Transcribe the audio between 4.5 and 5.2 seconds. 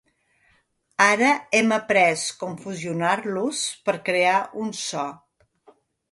un so.